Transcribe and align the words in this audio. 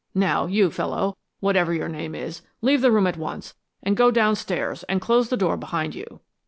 "Now, 0.15 0.47
you 0.47 0.71
fellow, 0.71 1.15
whatever 1.41 1.71
your 1.75 1.87
name 1.87 2.15
is, 2.15 2.41
leave 2.61 2.81
the 2.81 2.91
room 2.91 3.05
at 3.05 3.17
once 3.17 3.53
and 3.83 3.95
go 3.95 4.09
downstairs 4.09 4.81
and 4.89 4.99
close 4.99 5.29
the 5.29 5.37
door 5.37 5.57
behind 5.57 5.93
you." 5.93 6.21